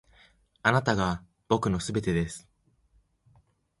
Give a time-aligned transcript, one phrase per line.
[0.63, 2.47] あなたが僕の全てです．